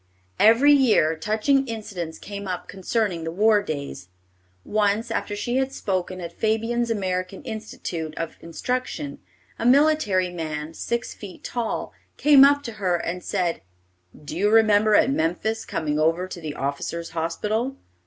Every 0.39 0.73
year 0.73 1.15
touching 1.15 1.67
incidents 1.67 2.17
came 2.17 2.47
up 2.47 2.67
concerning 2.67 3.23
the 3.23 3.29
war 3.29 3.61
days. 3.61 4.09
Once, 4.65 5.11
after 5.11 5.35
she 5.35 5.57
had 5.57 5.71
spoken 5.71 6.19
at 6.19 6.33
Fabyan's 6.33 6.89
American 6.89 7.43
Institute 7.43 8.15
of 8.17 8.35
Instruction, 8.41 9.19
a 9.59 9.65
military 9.67 10.31
man, 10.31 10.73
six 10.73 11.13
feet 11.13 11.43
tall, 11.43 11.93
came 12.17 12.43
up 12.43 12.63
to 12.63 12.71
her 12.81 12.95
and 12.95 13.23
said, 13.23 13.61
"Do 14.25 14.35
you 14.35 14.49
remember 14.49 14.95
at 14.95 15.11
Memphis 15.11 15.65
coming 15.65 15.99
over 15.99 16.27
to 16.27 16.41
the 16.41 16.55
officers' 16.55 17.11
hospital?" 17.11 17.75